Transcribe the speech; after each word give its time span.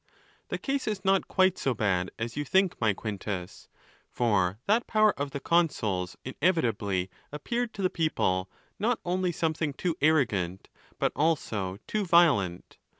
—The 0.49 0.57
case 0.57 0.87
is 0.87 1.05
not 1.05 1.27
quite 1.27 1.59
so 1.59 1.75
bad 1.75 2.09
as 2.17 2.35
you 2.35 2.43
think, 2.43 2.75
my 2.81 2.91
Quintus; 2.91 3.67
for 4.09 4.57
that 4.65 4.87
power 4.87 5.11
of 5.13 5.29
the 5.29 5.39
consuls 5.39 6.17
inevitably 6.25 7.11
appeared 7.31 7.71
to 7.75 7.83
the 7.83 7.89
people 7.91 8.49
not 8.79 8.99
only 9.05 9.31
something 9.31 9.73
too 9.73 9.95
arrogant, 10.01 10.69
but 10.97 11.11
also 11.15 11.77
too 11.85 12.03
violent. 12.03 12.79